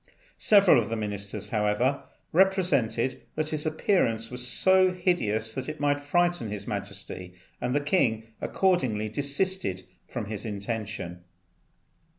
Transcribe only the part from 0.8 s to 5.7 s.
of the ministers, however, represented that his appearance was so hideous